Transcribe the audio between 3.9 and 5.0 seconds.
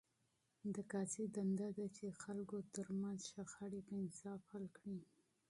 انصاف حل کړي.